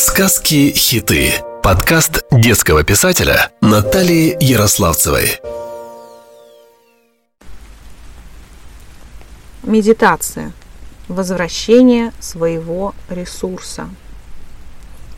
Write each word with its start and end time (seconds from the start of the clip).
Сказки-хиты. 0.00 1.42
Подкаст 1.60 2.22
детского 2.30 2.84
писателя 2.84 3.50
Натальи 3.60 4.36
Ярославцевой. 4.38 5.40
Медитация. 9.64 10.52
Возвращение 11.08 12.12
своего 12.20 12.94
ресурса. 13.10 13.90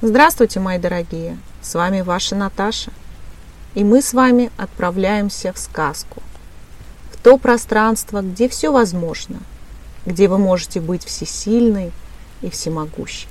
Здравствуйте, 0.00 0.60
мои 0.60 0.78
дорогие! 0.78 1.36
С 1.60 1.74
вами 1.74 2.00
ваша 2.00 2.34
Наташа. 2.34 2.90
И 3.74 3.84
мы 3.84 4.00
с 4.00 4.14
вами 4.14 4.50
отправляемся 4.56 5.52
в 5.52 5.58
сказку. 5.58 6.22
В 7.12 7.18
то 7.18 7.36
пространство, 7.36 8.22
где 8.22 8.48
все 8.48 8.72
возможно. 8.72 9.40
Где 10.06 10.26
вы 10.26 10.38
можете 10.38 10.80
быть 10.80 11.04
всесильной 11.04 11.92
и 12.40 12.48
всемогущей 12.48 13.28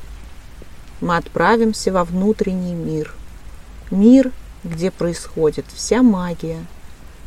мы 1.01 1.17
отправимся 1.17 1.91
во 1.91 2.03
внутренний 2.03 2.73
мир. 2.73 3.13
Мир, 3.91 4.31
где 4.63 4.91
происходит 4.91 5.65
вся 5.73 6.03
магия, 6.03 6.65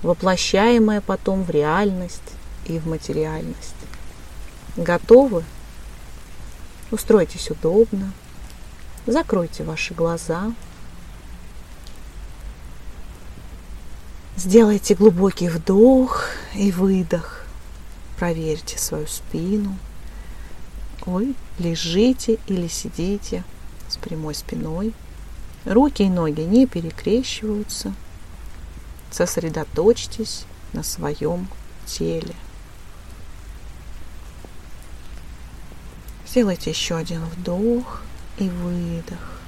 воплощаемая 0.03 1.01
потом 1.01 1.43
в 1.43 1.51
реальность 1.51 2.35
и 2.67 2.79
в 2.79 2.87
материальность. 2.87 3.75
Готовы? 4.77 5.45
Устройтесь 6.91 7.51
удобно, 7.51 8.13
закройте 9.07 9.65
ваши 9.65 9.95
глаза, 9.95 10.53
сделайте 14.37 14.95
глубокий 14.95 15.49
вдох 15.49 16.27
и 16.55 16.71
выдох, 16.71 17.47
проверьте 18.19 18.79
свою 18.79 19.07
спину. 19.07 19.79
Вы 21.07 21.35
лежите 21.59 22.39
или 22.47 22.69
сидите 22.69 23.43
с 23.93 23.97
прямой 23.97 24.35
спиной. 24.35 24.93
Руки 25.65 26.03
и 26.03 26.09
ноги 26.09 26.41
не 26.41 26.67
перекрещиваются. 26.67 27.95
Сосредоточьтесь 29.11 30.45
на 30.73 30.83
своем 30.83 31.49
теле. 31.87 32.35
Сделайте 36.27 36.71
еще 36.71 36.97
один 36.97 37.25
вдох 37.27 38.03
и 38.39 38.49
выдох. 38.49 39.39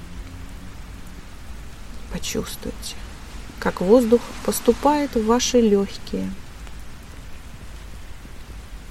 Почувствуйте, 2.13 2.95
как 3.59 3.81
воздух 3.81 4.21
поступает 4.45 5.15
в 5.15 5.25
ваши 5.25 5.59
легкие 5.59 6.31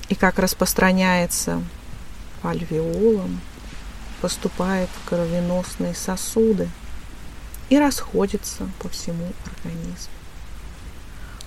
и 0.09 0.15
как 0.15 0.39
распространяется 0.39 1.63
по 2.43 2.51
альвеолам 2.51 3.41
поступает 4.21 4.89
в 4.89 5.09
кровеносные 5.09 5.95
сосуды 5.95 6.69
и 7.69 7.79
расходится 7.79 8.69
по 8.81 8.89
всему 8.89 9.33
организму. 9.45 10.13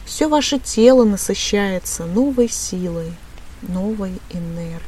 Все 0.06 0.28
ваше 0.28 0.60
тело 0.60 1.04
насыщается 1.04 2.06
новой 2.06 2.50
силой, 2.50 3.14
новой 3.62 4.20
энергией. 4.30 4.82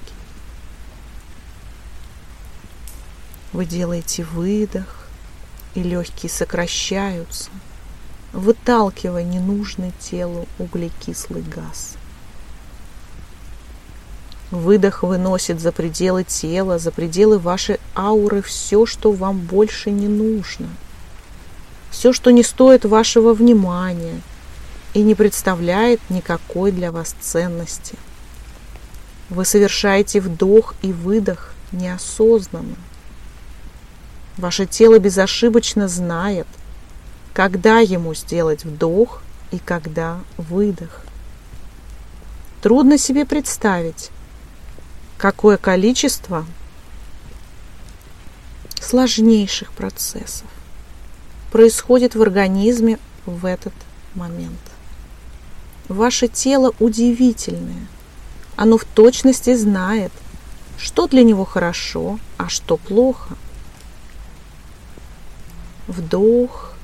Вы 3.52 3.66
делаете 3.66 4.24
выдох, 4.24 5.00
и 5.76 5.84
легкие 5.84 6.30
сокращаются, 6.30 7.50
выталкивая 8.34 9.24
ненужный 9.24 9.94
телу 10.00 10.48
углекислый 10.58 11.42
газ. 11.42 11.96
Выдох 14.52 15.04
выносит 15.04 15.60
за 15.60 15.72
пределы 15.72 16.24
тела, 16.24 16.80
за 16.80 16.92
пределы 16.92 17.38
вашей 17.38 17.80
ауры 17.96 18.42
все, 18.42 18.86
что 18.88 19.12
вам 19.12 19.40
больше 19.40 19.92
не 19.92 20.08
нужно. 20.08 20.68
Все, 21.92 22.14
что 22.14 22.32
не 22.32 22.44
стоит 22.44 22.84
вашего 22.84 23.34
внимания 23.34 24.22
и 24.94 25.02
не 25.04 25.14
представляет 25.14 26.00
никакой 26.10 26.72
для 26.72 26.92
вас 26.92 27.16
ценности. 27.22 27.96
Вы 29.30 29.46
совершаете 29.46 30.20
вдох 30.20 30.74
и 30.82 30.92
выдох 30.92 31.54
неосознанно. 31.72 32.76
Ваше 34.38 34.66
тело 34.66 34.98
безошибочно 34.98 35.88
знает, 35.88 36.48
когда 37.34 37.80
ему 37.80 38.16
сделать 38.16 38.66
вдох 38.66 39.22
и 39.52 39.60
когда 39.60 40.20
выдох. 40.38 41.06
Трудно 42.62 42.98
себе 42.98 43.26
представить, 43.26 44.10
какое 45.20 45.58
количество 45.58 46.46
сложнейших 48.82 49.74
процессов 49.74 50.48
происходит 51.52 52.16
в 52.16 52.22
организме 52.22 52.98
в 53.26 53.46
этот 53.46 53.74
момент. 54.16 54.60
Ваше 55.90 56.30
тело 56.30 56.74
удивительное. 56.80 57.86
Оно 58.56 58.78
в 58.78 58.86
точности 58.86 59.56
знает, 59.56 60.14
что 60.78 61.08
для 61.08 61.24
него 61.24 61.44
хорошо, 61.44 62.18
а 62.38 62.48
что 62.48 62.78
плохо. 62.78 63.36
Вдох, 65.88 66.76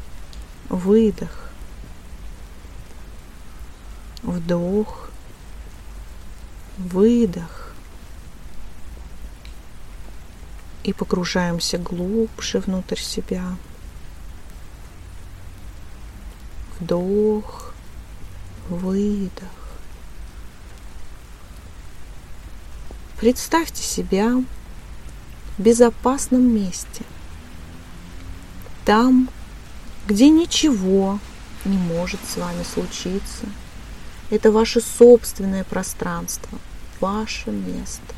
выдох. 0.67 1.51
Вдох, 4.23 5.09
выдох. 6.77 7.64
И 10.85 10.93
погружаемся 10.93 11.79
глубже 11.79 12.59
внутрь 12.59 12.99
себя. 12.99 13.55
Вдох, 16.79 17.73
выдох. 18.69 19.49
Представьте 23.19 23.81
себя 23.81 24.43
в 25.57 25.61
безопасном 25.61 26.43
месте. 26.43 27.03
Там, 28.85 29.29
где 30.05 30.29
ничего 30.29 31.19
не 31.65 31.77
может 31.77 32.19
с 32.29 32.37
вами 32.37 32.61
случиться. 32.61 33.47
Это 34.29 34.51
ваше 34.51 34.81
собственное 34.81 35.63
пространство, 35.63 36.59
ваше 36.99 37.49
место. 37.49 38.13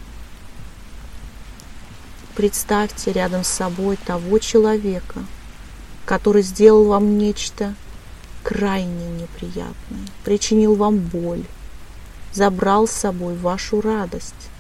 Представьте 2.38 3.12
рядом 3.14 3.44
с 3.44 3.48
собой 3.48 3.98
того 3.98 4.38
человека, 4.38 5.25
который 6.06 6.44
сделал 6.44 6.84
вам 6.84 7.18
нечто 7.18 7.74
крайне 8.44 9.09
неприятное, 9.09 10.06
причинил 10.24 10.75
вам 10.75 11.00
боль, 11.00 11.44
забрал 12.31 12.88
с 12.88 12.92
собой 12.92 13.36
вашу 13.36 13.81
радость, 13.81 14.52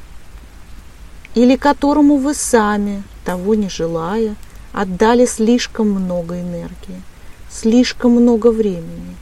или 1.35 1.55
которому 1.55 2.17
вы 2.17 2.33
сами, 2.33 3.03
того 3.23 3.53
не 3.53 3.69
желая, 3.69 4.35
отдали 4.73 5.27
слишком 5.27 5.91
много 5.91 6.41
энергии, 6.41 7.03
слишком 7.47 8.13
много 8.13 8.47
времени 8.47 9.15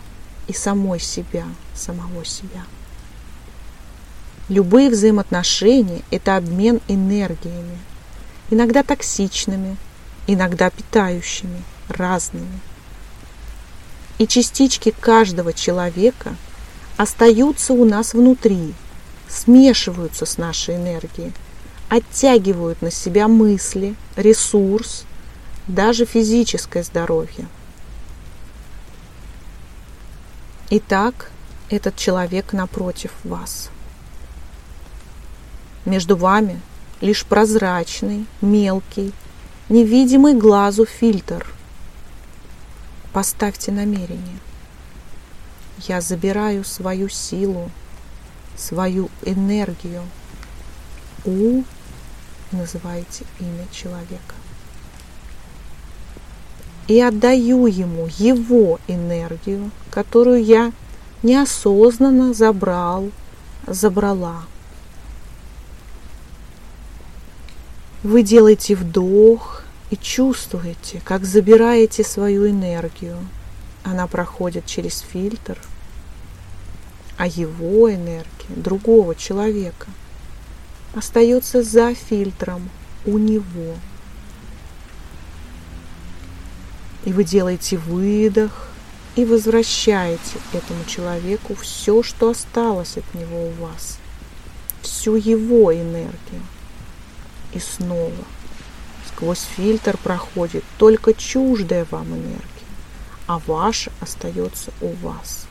и 0.48 0.54
самой 0.54 1.02
себя, 1.02 1.44
самого 1.74 2.24
себя. 2.24 2.64
Любые 4.48 4.90
взаимоотношения– 4.90 6.04
это 6.10 6.38
обмен 6.38 6.80
энергиями– 6.88 7.80
иногда 8.50 8.84
токсичными, 8.84 9.78
иногда 10.28 10.70
питающими, 10.70 11.64
разными. 11.88 12.60
И 14.18 14.28
частички 14.28 14.92
каждого 14.92 15.54
человека 15.54 16.36
остаются 16.98 17.74
у 17.74 17.86
нас 17.86 18.14
внутри, 18.14 18.74
смешиваются 19.28 20.26
с 20.26 20.38
нашей 20.38 20.76
энергией, 20.76 21.34
оттягивают 21.90 22.82
на 22.82 22.92
себя 22.92 23.28
мысли, 23.28 23.96
ресурс, 24.16 25.04
даже 25.68 26.06
физическое 26.06 26.84
здоровье. 26.84 27.48
Итак, 30.70 31.32
этот 31.70 31.96
человек 31.96 32.54
напротив 32.54 33.12
вас. 33.24 33.70
Между 35.86 36.16
вами 36.16 36.60
лишь 37.02 37.26
прозрачный, 37.26 38.26
мелкий, 38.42 39.12
невидимый 39.70 40.34
глазу 40.34 40.86
фильтр. 40.86 41.46
Поставьте 43.14 43.72
намерение. 43.72 44.40
Я 45.88 46.02
забираю 46.02 46.64
свою 46.64 47.10
силу, 47.10 47.70
свою 48.58 49.10
энергию 49.24 50.04
у 51.26 51.64
называете 52.52 53.26
имя 53.40 53.66
человека. 53.72 54.36
И 56.88 57.02
отдаю 57.02 57.66
ему 57.66 58.08
его 58.18 58.80
энергию, 58.88 59.72
которую 59.90 60.44
я 60.44 60.72
неосознанно 61.24 62.34
забрал, 62.34 63.10
забрала. 63.66 64.44
Вы 68.06 68.22
делаете 68.22 68.76
вдох 68.76 69.64
И 69.90 69.98
чувствуете, 69.98 71.02
как 71.04 71.26
забираете 71.26 72.04
свою 72.04 72.48
энергию. 72.48 73.18
Она 73.84 74.06
проходит 74.06 74.68
через 74.68 75.00
фильтр, 75.00 75.58
а 77.18 77.26
его 77.26 77.92
энергия 77.92 78.56
другого 78.56 79.16
человека 79.16 79.88
остается 80.94 81.64
за 81.64 81.96
фильтром 81.96 82.70
у 83.08 83.18
него. 83.18 83.74
И 87.06 87.12
вы 87.12 87.24
делаете 87.24 87.78
выдох 87.78 88.68
и 89.16 89.26
возвращаете 89.26 90.38
этому 90.54 90.86
человеку 90.86 91.56
все, 91.56 92.04
что 92.04 92.30
осталось 92.30 92.98
от 92.98 93.16
него 93.16 93.48
у 93.48 93.52
вас, 93.54 93.98
всю 94.84 95.16
его 95.16 95.74
энергию. 95.74 96.44
И 97.56 97.60
снова 97.60 98.12
сквозь 99.08 99.48
фильтр 99.56 99.98
проходит 99.98 100.64
только 100.78 101.14
чуждая 101.14 101.88
вам 101.90 102.08
энергия, 102.10 102.42
а 103.28 103.40
ваша 103.40 103.92
остается 104.02 104.72
у 104.82 104.90
вас. 104.90 105.48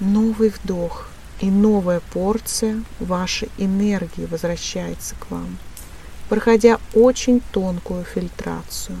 Новый 0.00 0.50
вдох 0.50 1.08
и 1.40 1.50
новая 1.50 2.00
порция 2.12 2.82
вашей 2.98 3.48
энергии 3.58 4.24
возвращается 4.24 5.14
к 5.14 5.30
вам, 5.30 5.56
проходя 6.28 6.80
очень 6.92 7.40
тонкую 7.52 8.04
фильтрацию. 8.04 8.98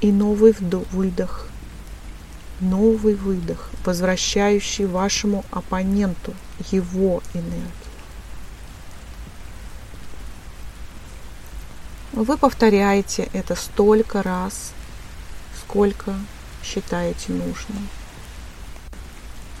И 0.00 0.12
новый 0.12 0.52
вдох, 0.52 0.84
выдох, 0.92 1.48
новый 2.60 3.14
выдох, 3.14 3.70
возвращающий 3.84 4.86
вашему 4.86 5.44
оппоненту 5.50 6.32
его 6.70 7.22
энергию. 7.34 7.79
Вы 12.12 12.36
повторяете 12.36 13.28
это 13.32 13.54
столько 13.54 14.20
раз, 14.24 14.72
сколько 15.60 16.16
считаете 16.64 17.32
нужным. 17.32 17.88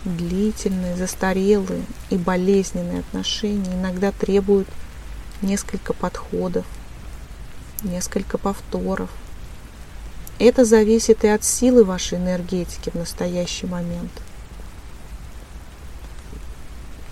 Длительные, 0.04 0.96
застарелые 0.96 1.84
и 2.08 2.16
болезненные 2.16 3.00
отношения 3.00 3.72
иногда 3.72 4.10
требуют 4.10 4.66
несколько 5.42 5.92
подходов, 5.92 6.66
несколько 7.84 8.36
повторов. 8.36 9.10
Это 10.40 10.64
зависит 10.64 11.22
и 11.22 11.28
от 11.28 11.44
силы 11.44 11.84
вашей 11.84 12.18
энергетики 12.18 12.90
в 12.90 12.94
настоящий 12.94 13.66
момент. 13.66 14.10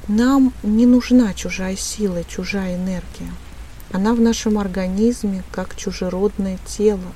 Нам 0.08 0.52
не 0.64 0.87
нужна 0.87 1.32
чужая 1.32 1.76
сила, 1.76 2.25
чужая 2.25 2.75
энергия– 2.75 3.32
она 3.93 4.14
в 4.14 4.20
нашем 4.20 4.58
организме, 4.58 5.43
как 5.50 5.75
чужеродное 5.76 6.58
тело, 6.67 7.12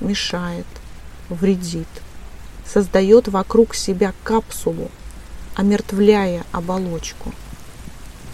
мешает, 0.00 0.66
вредит, 1.28 1.88
создает 2.64 3.28
вокруг 3.28 3.74
себя 3.74 4.12
капсулу, 4.24 4.90
омертвляя 5.54 6.44
оболочку. 6.52 7.32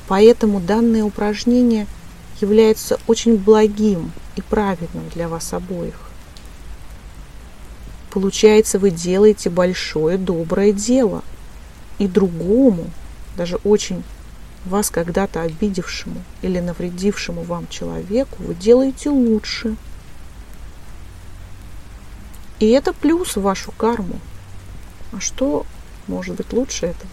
Поэтому 0.08 0.60
данное 0.60 1.04
упражнение 1.04 1.86
является 2.40 2.98
очень 3.06 3.36
благим 3.36 4.12
и 4.36 4.42
правильным 4.42 5.08
для 5.14 5.28
вас 5.28 5.52
обоих. 5.52 6.08
Получается, 8.10 8.78
вы 8.78 8.90
делаете 8.90 9.48
большое 9.48 10.18
доброе 10.18 10.72
дело, 10.72 11.22
и 11.98 12.06
другому, 12.06 12.90
даже 13.36 13.56
очень 13.64 14.02
вас 14.64 14.90
когда-то 14.90 15.42
обидевшему 15.42 16.22
или 16.42 16.60
навредившему 16.60 17.42
вам 17.42 17.66
человеку 17.68 18.36
вы 18.38 18.54
делаете 18.54 19.10
лучше. 19.10 19.76
И 22.60 22.68
это 22.68 22.92
плюс 22.92 23.36
в 23.36 23.42
вашу 23.42 23.72
карму. 23.72 24.20
А 25.12 25.20
что 25.20 25.66
может 26.06 26.36
быть 26.36 26.52
лучше 26.52 26.86
этого? 26.86 27.10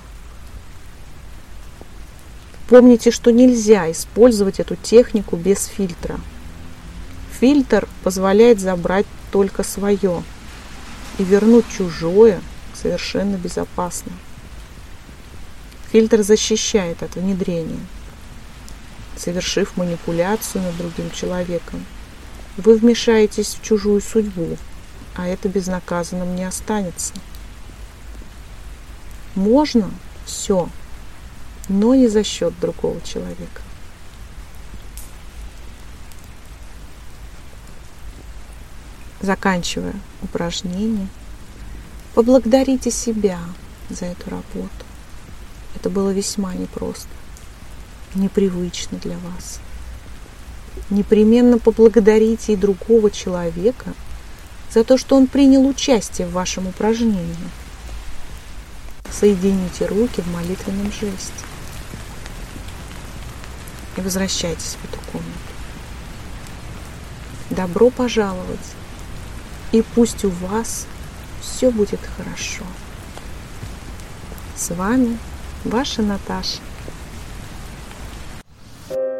Помните, 2.69 3.09
что 3.09 3.31
нельзя 3.31 3.91
использовать 3.91 4.59
эту 4.59 4.75
технику 4.75 5.35
без 5.35 5.65
фильтра. 5.65 6.19
Фильтр 7.39 7.87
позволяет 8.03 8.59
забрать 8.59 9.07
только 9.31 9.63
свое 9.63 10.23
и 11.17 11.23
вернуть 11.23 11.65
чужое 11.75 12.41
совершенно 12.75 13.37
безопасно. 13.37 14.11
Фильтр 15.91 16.21
защищает 16.21 17.01
от 17.01 17.15
внедрения. 17.15 17.79
Совершив 19.17 19.75
манипуляцию 19.75 20.63
над 20.63 20.77
другим 20.77 21.09
человеком, 21.11 21.83
вы 22.57 22.77
вмешаетесь 22.77 23.55
в 23.55 23.63
чужую 23.63 23.99
судьбу, 23.99 24.57
а 25.15 25.27
это 25.27 25.49
безнаказанным 25.49 26.35
не 26.35 26.43
останется. 26.43 27.13
Можно 29.33 29.89
все, 30.25 30.69
но 31.69 31.95
не 31.95 32.07
за 32.07 32.23
счет 32.23 32.53
другого 32.59 33.01
человека. 33.01 33.61
Заканчивая 39.21 39.95
упражнение, 40.21 41.07
поблагодарите 42.13 42.91
себя 42.91 43.39
за 43.89 44.05
эту 44.05 44.29
работу. 44.29 44.88
Это 45.75 45.89
было 45.89 46.11
весьма 46.11 46.53
непросто, 46.53 47.09
непривычно 48.15 48.97
для 48.97 49.17
вас. 49.17 49.59
Непременно 50.89 51.57
поблагодарите 51.57 52.53
и 52.53 52.57
другого 52.57 53.11
человека 53.11 53.93
за 54.71 54.83
то, 54.83 54.97
что 54.97 55.15
он 55.15 55.27
принял 55.27 55.65
участие 55.67 56.27
в 56.27 56.31
вашем 56.31 56.67
упражнении. 56.67 57.35
Соедините 59.11 59.85
руки 59.85 60.21
в 60.21 60.27
молитвенном 60.33 60.91
жесте 60.91 61.45
и 63.99 64.01
возвращайтесь 64.01 64.77
в 64.81 64.85
эту 64.85 64.99
комнату. 65.11 65.29
Добро 67.49 67.89
пожаловать, 67.89 68.59
и 69.71 69.81
пусть 69.81 70.23
у 70.23 70.29
вас 70.29 70.85
все 71.41 71.71
будет 71.71 71.99
хорошо. 72.17 72.63
С 74.55 74.73
вами 74.73 75.17
Ваша 75.65 76.01
Наташа. 76.01 76.59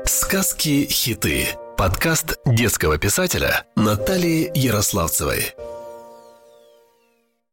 Сказки-хиты. 0.06 1.47
Подкаст 1.77 2.38
детского 2.45 2.97
писателя 2.97 3.65
Натальи 3.75 4.50
Ярославцевой. 4.53 5.53